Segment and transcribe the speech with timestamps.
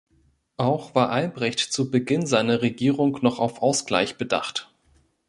[0.57, 4.73] Auch war Albrecht zu Beginn seiner Regierung noch auf Ausgleich bedacht.